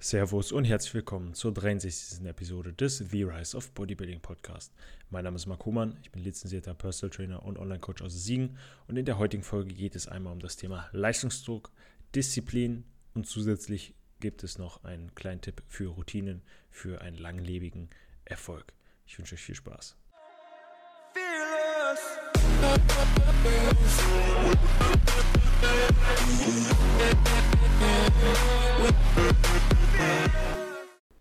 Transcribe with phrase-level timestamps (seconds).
[0.00, 2.24] Servus und herzlich willkommen zur 63.
[2.24, 4.72] Episode des The Rise of Bodybuilding Podcast.
[5.10, 8.56] Mein Name ist Marc Humann, ich bin lizenzierter Personal Trainer und Online-Coach aus Siegen
[8.86, 11.72] und in der heutigen Folge geht es einmal um das Thema Leistungsdruck,
[12.14, 12.84] Disziplin
[13.14, 17.90] und zusätzlich gibt es noch einen kleinen Tipp für Routinen für einen langlebigen
[18.24, 18.72] Erfolg.
[19.04, 19.96] Ich wünsche euch viel Spaß.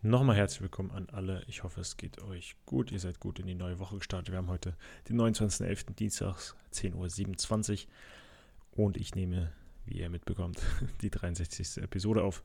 [0.08, 1.43] Nochmal herzlich willkommen an alle.
[1.47, 2.93] Ich hoffe, es geht euch gut.
[2.93, 4.32] Ihr seid gut in die neue Woche gestartet.
[4.32, 4.78] Wir haben heute
[5.10, 5.96] den 29.11.
[5.96, 8.86] Dienstags, 10.27 Uhr.
[8.86, 9.52] Und ich nehme,
[9.86, 10.61] wie ihr mitbekommt,
[11.02, 11.83] die 63.
[11.83, 12.42] Episode auf.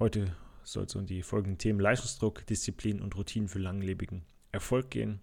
[0.00, 0.34] Heute
[0.64, 5.20] soll es um die folgenden Themen Leistungsdruck, Disziplin und Routinen für langlebigen Erfolg gehen.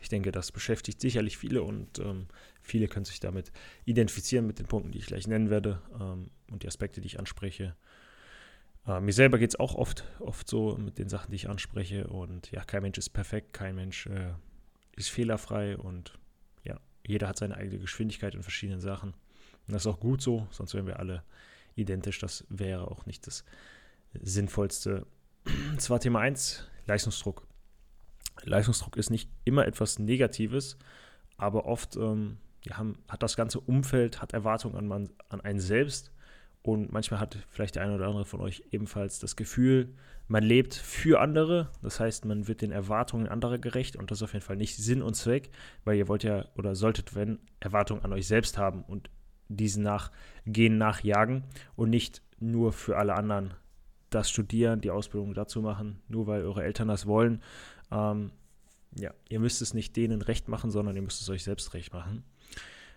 [0.00, 2.26] Ich denke, das beschäftigt sicherlich viele und ähm,
[2.62, 3.52] viele können sich damit
[3.84, 7.20] identifizieren mit den Punkten, die ich gleich nennen werde ähm, und die Aspekte, die ich
[7.20, 7.76] anspreche.
[8.86, 12.06] Äh, mir selber geht es auch oft, oft so mit den Sachen, die ich anspreche.
[12.06, 14.32] Und ja, kein Mensch ist perfekt, kein Mensch äh,
[14.96, 16.18] ist fehlerfrei und
[16.64, 19.14] ja, jeder hat seine eigene Geschwindigkeit in verschiedenen Sachen.
[19.66, 21.24] Und das ist auch gut so, sonst wären wir alle
[21.74, 22.18] identisch.
[22.18, 23.44] Das wäre auch nicht das
[24.20, 25.06] Sinnvollste.
[25.78, 27.46] Zwar Thema 1, Leistungsdruck.
[28.42, 30.76] Leistungsdruck ist nicht immer etwas Negatives,
[31.36, 35.60] aber oft ähm, ja, haben, hat das ganze Umfeld, hat Erwartungen an, man, an einen
[35.60, 36.12] selbst
[36.64, 39.92] und manchmal hat vielleicht der eine oder andere von euch ebenfalls das Gefühl,
[40.28, 41.70] man lebt für andere.
[41.82, 44.78] Das heißt, man wird den Erwartungen anderer gerecht und das ist auf jeden Fall nicht
[44.78, 45.50] Sinn und Zweck,
[45.84, 49.10] weil ihr wollt ja oder solltet, wenn, Erwartungen an euch selbst haben und
[49.48, 51.44] diesen nachgehen, nachjagen
[51.76, 53.52] und nicht nur für alle anderen
[54.08, 57.42] das Studieren, die Ausbildung dazu machen, nur weil eure Eltern das wollen.
[57.90, 58.30] Ähm,
[58.98, 61.92] ja, ihr müsst es nicht denen recht machen, sondern ihr müsst es euch selbst recht
[61.92, 62.24] machen.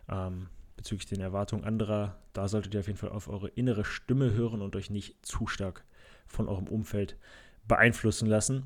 [0.08, 4.32] Ähm, bezüglich den Erwartungen anderer, da solltet ihr auf jeden Fall auf eure innere Stimme
[4.34, 5.84] hören und euch nicht zu stark
[6.28, 7.18] von eurem Umfeld
[7.68, 8.64] beeinflussen lassen.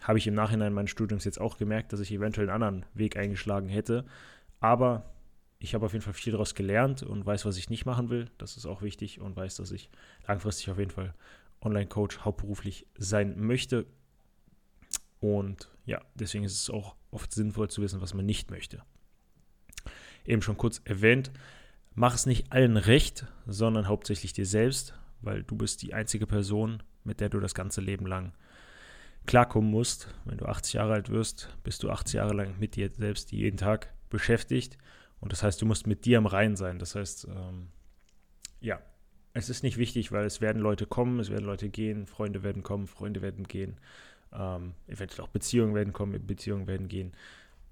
[0.00, 3.16] Habe ich im Nachhinein meines Studiums jetzt auch gemerkt, dass ich eventuell einen anderen Weg
[3.16, 4.06] eingeschlagen hätte.
[4.60, 5.12] Aber
[5.58, 8.30] ich habe auf jeden Fall viel daraus gelernt und weiß, was ich nicht machen will.
[8.38, 9.90] Das ist auch wichtig und weiß, dass ich
[10.28, 11.12] langfristig auf jeden Fall
[11.60, 13.86] Online-Coach hauptberuflich sein möchte.
[15.18, 18.82] Und ja, deswegen ist es auch oft sinnvoll zu wissen, was man nicht möchte
[20.28, 21.30] eben schon kurz erwähnt,
[21.94, 26.82] mach es nicht allen recht, sondern hauptsächlich dir selbst, weil du bist die einzige Person,
[27.04, 28.32] mit der du das ganze Leben lang
[29.26, 30.08] klarkommen musst.
[30.24, 33.56] Wenn du 80 Jahre alt wirst, bist du 80 Jahre lang mit dir selbst jeden
[33.56, 34.78] Tag beschäftigt.
[35.20, 36.78] Und das heißt, du musst mit dir am Reinen sein.
[36.78, 37.68] Das heißt, ähm,
[38.60, 38.80] ja,
[39.32, 42.62] es ist nicht wichtig, weil es werden Leute kommen, es werden Leute gehen, Freunde werden
[42.62, 43.78] kommen, Freunde werden gehen,
[44.32, 47.12] ähm, eventuell auch Beziehungen werden kommen, Beziehungen werden gehen.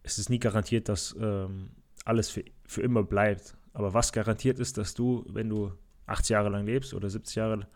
[0.02, 1.70] Es ist nie garantiert, dass ähm,
[2.04, 3.56] alles für, für immer bleibt.
[3.72, 5.72] Aber was garantiert ist, dass du, wenn du
[6.06, 7.66] 80 Jahre lang lebst oder 70 Jahre,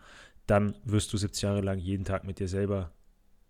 [0.47, 2.91] dann wirst du 70 Jahre lang jeden Tag mit dir selber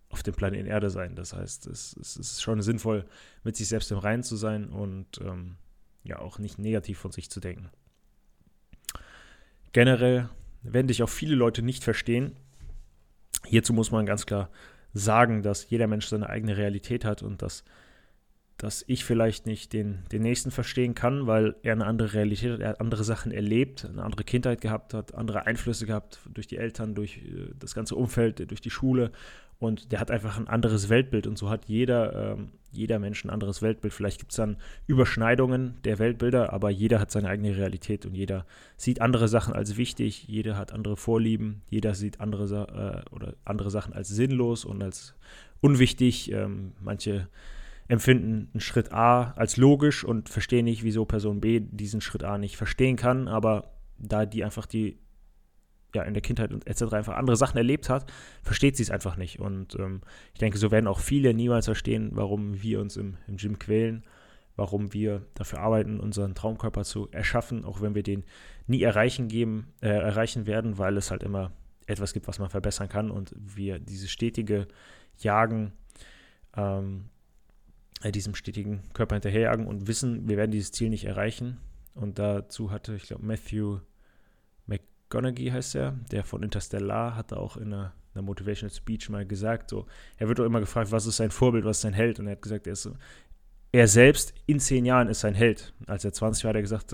[0.08, 1.14] auf dem Planeten Erde sein.
[1.14, 3.06] Das heißt, es, es ist schon sinnvoll,
[3.44, 5.56] mit sich selbst im Reinen zu sein und ähm,
[6.02, 7.70] ja auch nicht negativ von sich zu denken.
[9.72, 10.28] Generell
[10.62, 12.36] werden dich auch viele Leute nicht verstehen.
[13.46, 14.50] Hierzu muss man ganz klar
[14.92, 17.64] sagen, dass jeder Mensch seine eigene Realität hat und dass
[18.60, 22.60] dass ich vielleicht nicht den, den Nächsten verstehen kann, weil er eine andere Realität hat,
[22.60, 26.58] er hat andere Sachen erlebt, eine andere Kindheit gehabt hat, andere Einflüsse gehabt durch die
[26.58, 29.12] Eltern, durch äh, das ganze Umfeld, durch die Schule
[29.58, 33.30] und der hat einfach ein anderes Weltbild und so hat jeder, ähm, jeder Mensch ein
[33.30, 33.94] anderes Weltbild.
[33.94, 38.44] Vielleicht gibt es dann Überschneidungen der Weltbilder, aber jeder hat seine eigene Realität und jeder
[38.76, 43.70] sieht andere Sachen als wichtig, jeder hat andere Vorlieben, jeder sieht andere, äh, oder andere
[43.70, 45.14] Sachen als sinnlos und als
[45.62, 46.30] unwichtig.
[46.30, 47.28] Ähm, manche
[47.90, 52.38] empfinden einen Schritt A als logisch und verstehen nicht, wieso Person B diesen Schritt A
[52.38, 54.98] nicht verstehen kann, aber da die einfach die
[55.92, 56.92] ja in der Kindheit und etc.
[56.92, 58.10] einfach andere Sachen erlebt hat,
[58.44, 59.40] versteht sie es einfach nicht.
[59.40, 60.02] Und ähm,
[60.32, 64.04] ich denke, so werden auch viele niemals verstehen, warum wir uns im, im Gym quälen,
[64.54, 68.22] warum wir dafür arbeiten, unseren Traumkörper zu erschaffen, auch wenn wir den
[68.68, 71.50] nie erreichen geben, äh, erreichen werden, weil es halt immer
[71.86, 74.68] etwas gibt, was man verbessern kann und wir dieses stetige
[75.18, 75.72] Jagen
[76.56, 77.19] ähm, äh,
[78.08, 81.58] diesem stetigen Körper hinterherjagen und wissen, wir werden dieses Ziel nicht erreichen.
[81.94, 83.80] Und dazu hatte, ich glaube, Matthew
[84.66, 89.70] McGonaghy heißt er, der von Interstellar, hatte auch in einer, einer Motivational Speech mal gesagt,
[89.70, 89.86] so,
[90.16, 92.18] er wird auch immer gefragt, was ist sein Vorbild, was ist sein Held?
[92.18, 92.94] Und er hat gesagt, er ist so,
[93.72, 95.74] er selbst in zehn Jahren ist sein Held.
[95.86, 96.92] Als er 20 war, hat er gesagt,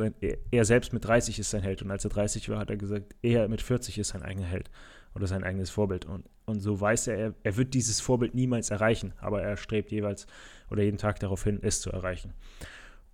[0.50, 1.82] er selbst mit 30 ist sein Held.
[1.82, 4.70] Und als er 30 war, hat er gesagt, er mit 40 ist sein eigener Held
[5.16, 6.04] oder sein eigenes Vorbild.
[6.04, 10.26] Und, und so weiß er, er, wird dieses Vorbild niemals erreichen, aber er strebt jeweils
[10.70, 12.34] oder jeden Tag darauf hin, es zu erreichen.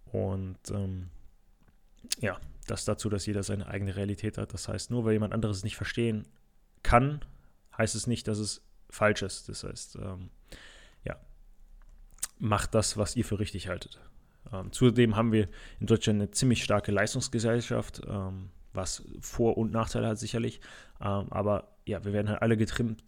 [0.06, 1.10] Und ähm,
[2.20, 4.52] ja, das dazu, dass jeder seine eigene Realität hat.
[4.52, 6.26] Das heißt, nur weil jemand anderes nicht verstehen
[6.82, 7.24] kann,
[7.78, 9.48] heißt es nicht, dass es falsch ist.
[9.48, 10.30] Das heißt, ähm,
[11.04, 11.16] ja,
[12.38, 14.00] macht das, was ihr für richtig haltet.
[14.52, 15.48] Ähm, zudem haben wir
[15.78, 20.60] in Deutschland eine ziemlich starke Leistungsgesellschaft, ähm, was Vor- und Nachteile hat sicherlich.
[21.00, 23.02] Ähm, aber ja, wir werden halt alle getrimmt,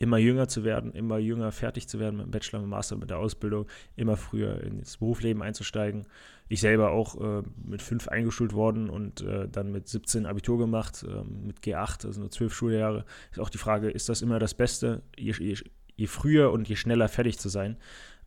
[0.00, 2.96] immer jünger zu werden, immer jünger fertig zu werden mit dem Bachelor, mit dem Master,
[2.96, 3.66] mit der Ausbildung,
[3.96, 6.06] immer früher ins Berufsleben einzusteigen.
[6.48, 11.04] Ich selber auch äh, mit fünf eingeschult worden und äh, dann mit 17 Abitur gemacht,
[11.06, 13.04] äh, mit G8, also nur zwölf Schuljahre.
[13.30, 15.58] Ist auch die Frage, ist das immer das Beste, je, je,
[15.96, 17.76] je früher und je schneller fertig zu sein?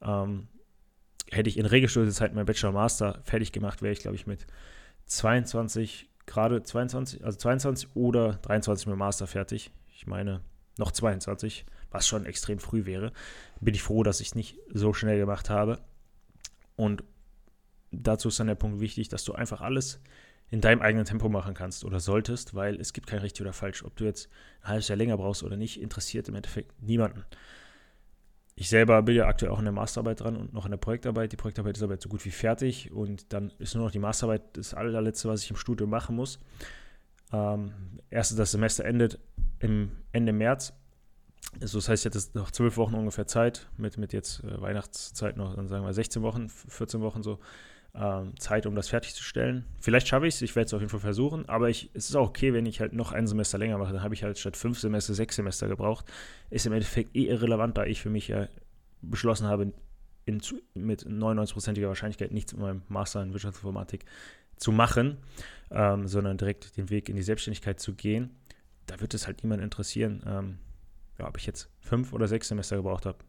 [0.01, 0.47] Ähm,
[1.31, 4.45] hätte ich in Regelstudienzeit mein Bachelor Master fertig gemacht, wäre ich, glaube ich, mit
[5.05, 9.71] 22, gerade 22, also 22 oder 23 mit Master fertig.
[10.03, 10.41] Ich meine,
[10.77, 13.13] noch 22, was schon extrem früh wäre.
[13.61, 15.79] Bin ich froh, dass ich es nicht so schnell gemacht habe.
[16.75, 17.05] Und
[17.89, 20.01] dazu ist dann der Punkt wichtig, dass du einfach alles
[20.49, 23.85] in deinem eigenen Tempo machen kannst oder solltest, weil es gibt kein richtig oder falsch.
[23.85, 24.27] Ob du jetzt
[24.63, 27.23] ein halbes Jahr länger brauchst oder nicht, interessiert im Endeffekt niemanden.
[28.55, 31.31] Ich selber bin ja aktuell auch in der Masterarbeit dran und noch in der Projektarbeit.
[31.31, 33.99] Die Projektarbeit ist aber jetzt so gut wie fertig und dann ist nur noch die
[33.99, 36.39] Masterarbeit das allerletzte, was ich im Studium machen muss.
[37.33, 37.73] Ähm,
[38.11, 39.19] erst das Semester endet
[39.63, 40.73] im Ende März.
[41.61, 45.37] Also das heißt, ich hatte noch zwölf Wochen ungefähr Zeit, mit, mit jetzt äh, Weihnachtszeit
[45.37, 47.39] noch, dann sagen wir 16 Wochen, 14 Wochen so,
[47.95, 49.65] ähm, Zeit, um das fertigzustellen.
[49.79, 52.15] Vielleicht schaffe ich es, ich werde es auf jeden Fall versuchen, aber ich, es ist
[52.15, 53.93] auch okay, wenn ich halt noch ein Semester länger mache.
[53.93, 56.11] Dann habe ich halt statt fünf Semester sechs Semester gebraucht.
[56.49, 58.47] Ist im Endeffekt eh irrelevant, da ich für mich ja
[59.01, 59.73] beschlossen habe,
[60.25, 60.41] in,
[60.73, 64.05] mit 99%iger Wahrscheinlichkeit nichts mit meinem Master in Wirtschaftsinformatik
[64.57, 65.17] zu machen,
[65.69, 68.31] ähm, sondern direkt den Weg in die Selbstständigkeit zu gehen
[68.87, 70.57] da wird es halt niemand interessieren, ähm,
[71.19, 73.19] ja, ob ich jetzt fünf oder sechs Semester gebraucht habe.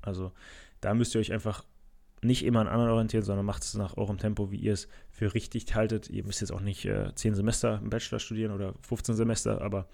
[0.00, 0.32] Also
[0.80, 1.64] da müsst ihr euch einfach
[2.22, 5.34] nicht immer an anderen orientieren, sondern macht es nach eurem Tempo, wie ihr es für
[5.34, 6.08] richtig haltet.
[6.08, 9.88] Ihr müsst jetzt auch nicht äh, zehn Semester im Bachelor studieren oder 15 Semester, aber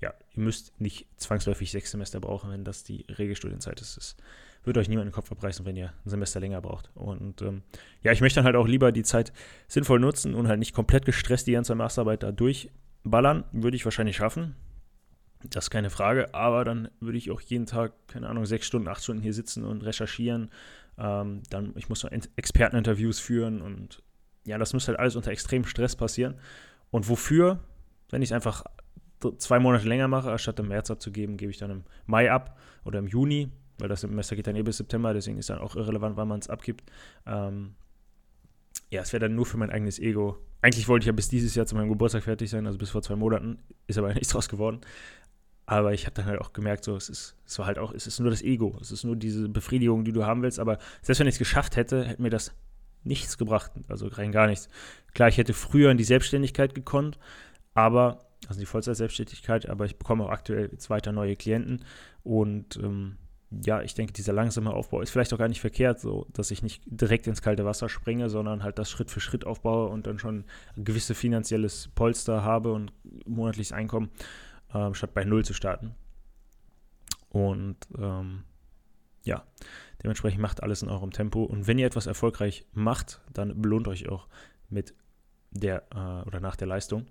[0.00, 3.96] ja, ihr müsst nicht zwangsläufig sechs Semester brauchen, wenn das die Regelstudienzeit ist.
[3.96, 4.16] Es
[4.64, 6.90] wird euch niemand den Kopf abreißen, wenn ihr ein Semester länger braucht.
[6.94, 7.62] Und ähm,
[8.02, 9.32] ja, ich möchte dann halt auch lieber die Zeit
[9.68, 12.70] sinnvoll nutzen und halt nicht komplett gestresst die ganze Masterarbeit da durch
[13.04, 14.56] Ballern würde ich wahrscheinlich schaffen.
[15.42, 18.88] Das ist keine Frage, aber dann würde ich auch jeden Tag, keine Ahnung, sechs Stunden,
[18.88, 20.50] acht Stunden hier sitzen und recherchieren.
[20.98, 24.02] Ähm, dann, ich muss noch Experteninterviews führen und
[24.44, 26.34] ja, das muss halt alles unter extremem Stress passieren.
[26.90, 27.60] Und wofür,
[28.10, 28.64] wenn ich es einfach
[29.38, 32.98] zwei Monate länger mache, anstatt im März abzugeben, gebe ich dann im Mai ab oder
[32.98, 36.16] im Juni, weil das Semester geht dann eh bis September, deswegen ist dann auch irrelevant,
[36.16, 36.90] wann man es abgibt.
[37.26, 37.74] Ähm,
[38.90, 40.38] ja, es wäre dann nur für mein eigenes Ego.
[40.62, 43.02] Eigentlich wollte ich ja bis dieses Jahr zu meinem Geburtstag fertig sein, also bis vor
[43.02, 43.58] zwei Monaten.
[43.86, 44.80] Ist aber nichts draus geworden.
[45.66, 48.06] Aber ich habe dann halt auch gemerkt, so, es ist, es war halt auch, es
[48.06, 48.76] ist nur das Ego.
[48.80, 50.58] Es ist nur diese Befriedigung, die du haben willst.
[50.58, 52.52] Aber selbst wenn ich es geschafft hätte, hätte mir das
[53.04, 53.70] nichts gebracht.
[53.88, 54.68] Also rein gar nichts.
[55.14, 57.18] Klar, ich hätte früher in die Selbstständigkeit gekonnt,
[57.74, 61.84] aber, also die Vollzeit-Selbstständigkeit, aber ich bekomme auch aktuell jetzt weiter neue Klienten
[62.22, 63.16] und ähm,
[63.50, 66.62] ja, ich denke, dieser langsame Aufbau ist vielleicht auch gar nicht verkehrt, so dass ich
[66.62, 70.18] nicht direkt ins kalte Wasser springe, sondern halt das Schritt für Schritt aufbaue und dann
[70.18, 70.44] schon
[70.76, 72.92] ein gewisses finanzielles Polster habe und
[73.26, 74.10] monatliches Einkommen,
[74.72, 75.94] äh, statt bei Null zu starten.
[77.28, 78.44] Und ähm,
[79.24, 79.44] ja,
[80.02, 81.42] dementsprechend macht alles in eurem Tempo.
[81.42, 84.28] Und wenn ihr etwas erfolgreich macht, dann belohnt euch auch
[84.68, 84.94] mit
[85.50, 87.06] der äh, oder nach der Leistung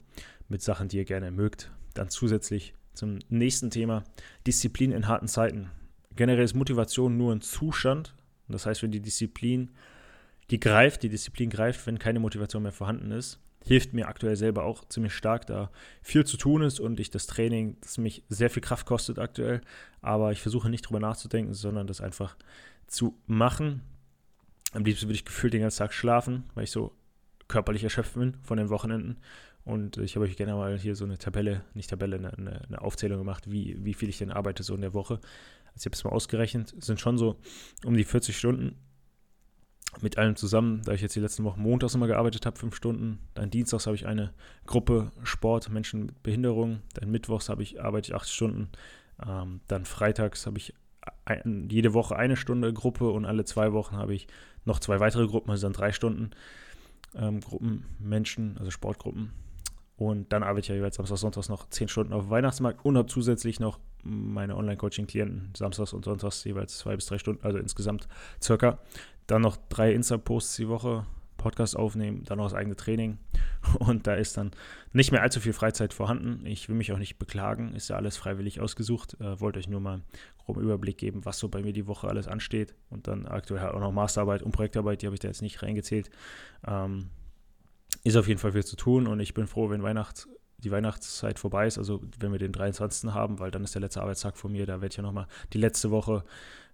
[0.47, 1.71] mit Sachen, die ihr gerne mögt.
[1.94, 4.03] Dann zusätzlich zum nächsten Thema
[4.47, 5.69] Disziplin in harten Zeiten.
[6.15, 8.16] Generell ist Motivation nur ein Zustand.
[8.47, 9.71] Das heißt, wenn die Disziplin,
[10.49, 14.63] die greift, die Disziplin greift, wenn keine Motivation mehr vorhanden ist, hilft mir aktuell selber
[14.63, 15.69] auch ziemlich stark, da
[16.01, 19.61] viel zu tun ist und ich das Training, das mich sehr viel Kraft kostet aktuell,
[20.01, 22.35] aber ich versuche nicht drüber nachzudenken, sondern das einfach
[22.87, 23.81] zu machen.
[24.71, 26.94] Am liebsten würde ich gefühlt den ganzen Tag schlafen, weil ich so
[27.47, 29.18] körperlich erschöpft bin von den Wochenenden.
[29.66, 33.19] Und ich habe euch gerne mal hier so eine Tabelle, nicht Tabelle, eine, eine Aufzählung
[33.19, 35.19] gemacht, wie, wie viel ich denn arbeite so in der Woche.
[35.73, 37.38] Also ich habe es mal ausgerechnet, sind schon so
[37.85, 38.76] um die 40 Stunden
[40.02, 43.19] mit allem zusammen, da ich jetzt die letzten Wochen montags immer gearbeitet habe, fünf Stunden.
[43.33, 44.33] Dann dienstags habe ich eine
[44.66, 46.81] Gruppe Sport, Menschen mit Behinderung.
[46.94, 48.69] Dann mittwochs habe ich, arbeite ich acht Stunden.
[49.26, 50.73] Ähm, dann freitags habe ich
[51.26, 54.28] ein, jede Woche eine Stunde Gruppe und alle zwei Wochen habe ich
[54.66, 56.31] noch zwei weitere Gruppen, also dann drei Stunden
[57.16, 59.31] ähm, Gruppen Menschen, also Sportgruppen.
[59.99, 62.97] Und dann arbeite ich ja jeweils Samstag, Sonntags noch zehn Stunden auf dem Weihnachtsmarkt und
[62.97, 68.07] habe zusätzlich noch meine Online-Coaching-Klienten samstags und sonntags jeweils zwei bis drei Stunden, also insgesamt
[68.41, 68.79] circa.
[69.27, 73.18] Dann noch drei Insta-Posts die Woche, Podcast aufnehmen, dann noch das eigene Training.
[73.79, 74.51] Und da ist dann
[74.94, 76.45] nicht mehr allzu viel Freizeit vorhanden.
[76.45, 79.18] Ich will mich auch nicht beklagen, ist ja alles freiwillig ausgesucht.
[79.19, 80.03] Äh, wollte euch nur mal einen
[80.37, 82.73] groben Überblick geben, was so bei mir die Woche alles ansteht.
[82.89, 85.61] Und dann aktuell halt auch noch Masterarbeit und Projektarbeit, die habe ich da jetzt nicht
[85.61, 86.09] reingezählt.
[86.65, 87.09] Ähm,
[88.03, 90.27] ist auf jeden Fall viel zu tun und ich bin froh, wenn Weihnachts
[90.63, 93.11] die Weihnachtszeit vorbei ist, also wenn wir den 23.
[93.11, 95.57] haben, weil dann ist der letzte Arbeitstag von mir, da werde ich ja nochmal die
[95.57, 96.23] letzte Woche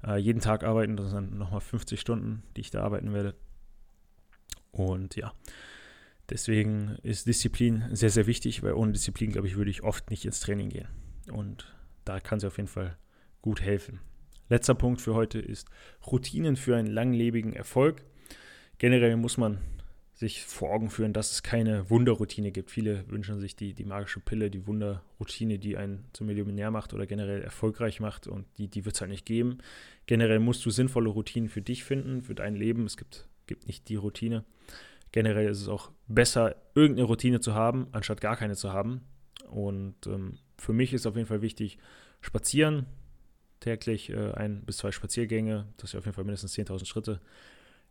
[0.05, 3.36] äh, jeden Tag arbeiten, das sind nochmal 50 Stunden, die ich da arbeiten werde.
[4.72, 5.34] Und ja,
[6.29, 10.25] deswegen ist Disziplin sehr, sehr wichtig, weil ohne Disziplin, glaube ich, würde ich oft nicht
[10.25, 10.88] ins Training gehen.
[11.32, 12.98] Und da kann sie auf jeden Fall
[13.41, 14.00] gut helfen.
[14.50, 15.67] Letzter Punkt für heute ist
[16.05, 18.03] Routinen für einen langlebigen Erfolg.
[18.77, 19.60] Generell muss man
[20.16, 22.72] sich vor Augen führen, dass es keine Wunderroutine gibt.
[22.72, 27.06] Viele wünschen sich die, die magische Pille, die Wunderroutine, die einen zum Millionär macht oder
[27.06, 29.58] generell erfolgreich macht und die, die wird es halt nicht geben.
[30.06, 32.86] Generell musst du sinnvolle Routinen für dich finden, für dein Leben.
[32.86, 34.46] Es gibt, gibt nicht die Routine.
[35.12, 39.02] Generell ist es auch besser, irgendeine Routine zu haben, anstatt gar keine zu haben.
[39.50, 41.78] Und ähm, für mich ist auf jeden Fall wichtig,
[42.22, 42.86] spazieren,
[43.60, 47.20] täglich äh, ein bis zwei Spaziergänge, dass ich auf jeden Fall mindestens 10.000 Schritte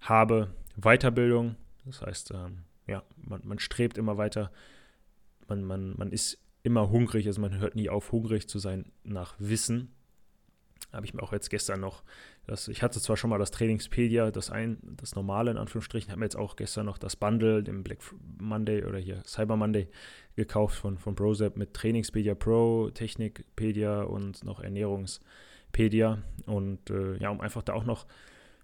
[0.01, 0.55] habe.
[0.77, 4.51] Weiterbildung, das heißt, ähm, ja, man, man, strebt immer weiter,
[5.49, 9.35] man, man, man ist immer hungrig, also man hört nie auf, hungrig zu sein nach
[9.39, 9.95] Wissen.
[10.93, 12.05] Habe ich mir auch jetzt gestern noch,
[12.47, 16.21] das, ich hatte zwar schon mal das Trainingspedia, das ein, das normale in Anführungsstrichen, habe
[16.21, 17.99] mir jetzt auch gestern noch das Bundle, den Black
[18.39, 19.89] Monday oder hier Cyber Monday
[20.37, 26.23] gekauft von, von Brozap mit Trainingspedia Pro, Technikpedia und noch Ernährungspedia.
[26.47, 28.07] Und äh, ja, um einfach da auch noch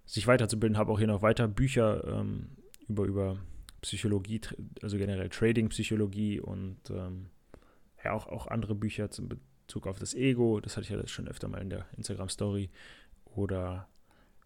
[0.07, 2.51] sich weiterzubilden, habe auch hier noch weiter Bücher ähm,
[2.91, 3.39] über, über
[3.83, 4.41] Psychologie,
[4.83, 7.27] also generell Trading-Psychologie und ähm,
[8.05, 10.61] ja, auch, auch andere Bücher zum Bezug auf das Ego.
[10.61, 12.71] Das hatte ich ja schon öfter mal in der Instagram-Story.
[13.25, 13.89] Oder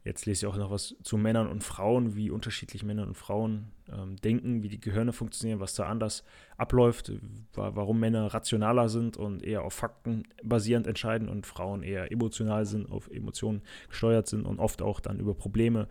[0.05, 3.73] Jetzt lese ich auch noch was zu Männern und Frauen, wie unterschiedlich Männer und Frauen
[3.91, 6.25] ähm, denken, wie die Gehirne funktionieren, was da anders
[6.59, 7.11] abläuft,
[7.55, 12.91] warum Männer rationaler sind und eher auf Fakten basierend entscheiden und Frauen eher emotional sind,
[12.91, 15.89] auf Emotionen gesteuert sind und oft auch dann über Probleme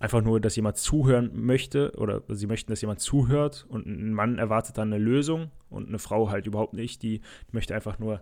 [0.00, 4.38] einfach nur, dass jemand zuhören möchte oder sie möchten, dass jemand zuhört und ein Mann
[4.38, 7.20] erwartet dann eine Lösung und eine Frau halt überhaupt nicht, die
[7.52, 8.20] möchte einfach nur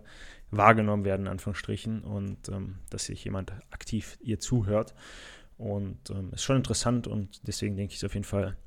[0.51, 4.93] wahrgenommen werden, in Anführungsstrichen, und ähm, dass sich jemand aktiv ihr zuhört.
[5.57, 8.57] Und ähm, ist schon interessant und deswegen denke ich es auf jeden Fall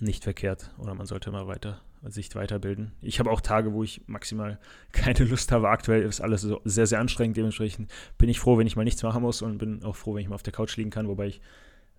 [0.00, 2.92] nicht verkehrt oder man sollte mal weiter sich weiterbilden.
[3.02, 4.58] Ich habe auch Tage, wo ich maximal
[4.92, 5.68] keine Lust habe.
[5.68, 7.36] Aktuell ist alles so sehr, sehr anstrengend.
[7.36, 10.22] Dementsprechend bin ich froh, wenn ich mal nichts machen muss und bin auch froh, wenn
[10.22, 11.40] ich mal auf der Couch liegen kann, wobei ich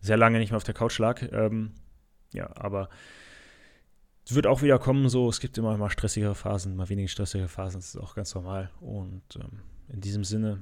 [0.01, 1.21] sehr lange nicht mehr auf der Couch lag.
[1.31, 1.71] Ähm,
[2.33, 2.89] ja, aber
[4.25, 7.47] es wird auch wieder kommen, so, es gibt immer mal stressigere Phasen, mal weniger stressige
[7.47, 8.71] Phasen, das ist auch ganz normal.
[8.79, 10.61] Und ähm, in diesem Sinne,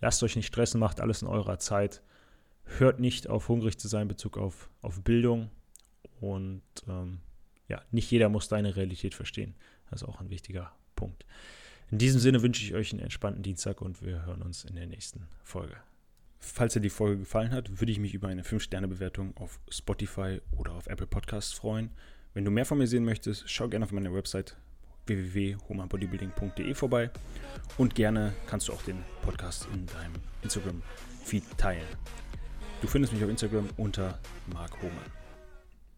[0.00, 2.02] lasst euch nicht stressen, macht alles in eurer Zeit.
[2.64, 5.50] Hört nicht auf, hungrig zu sein in Bezug auf, auf Bildung.
[6.20, 7.20] Und ähm,
[7.68, 9.54] ja, nicht jeder muss deine Realität verstehen.
[9.90, 11.24] Das ist auch ein wichtiger Punkt.
[11.90, 14.86] In diesem Sinne wünsche ich euch einen entspannten Dienstag und wir hören uns in der
[14.86, 15.76] nächsten Folge.
[16.40, 20.72] Falls dir die Folge gefallen hat, würde ich mich über eine 5-Sterne-Bewertung auf Spotify oder
[20.72, 21.90] auf Apple Podcasts freuen.
[22.34, 24.56] Wenn du mehr von mir sehen möchtest, schau gerne auf meine Website
[25.06, 27.10] www.humanbodybuilding.de vorbei
[27.76, 31.86] und gerne kannst du auch den Podcast in deinem Instagram-Feed teilen.
[32.80, 34.18] Du findest mich auf Instagram unter
[34.52, 35.17] Mark Hohmann.